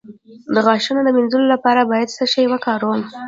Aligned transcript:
د 0.53 0.55
غاښونو 0.65 1.01
د 1.03 1.09
مینځلو 1.15 1.45
لپاره 1.53 1.81
باید 1.91 2.13
څه 2.17 2.23
شی 2.33 2.45
وکاروم؟ 2.51 3.01